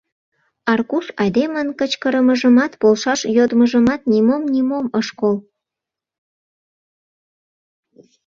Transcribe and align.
Аркуш 0.71 1.05
айдемын 1.21 1.67
кычкырымыжымат, 1.79 2.71
полшаш 2.81 3.21
йодмыжымат— 3.35 4.01
нимом-нимом 4.11 4.85
ыш 4.99 5.07
кол. 5.19 5.35